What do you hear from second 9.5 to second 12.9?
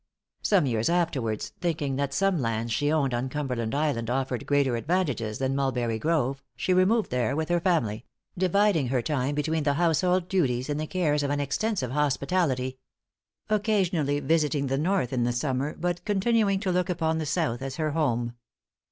her household duties and the cares of an extensive hospitality;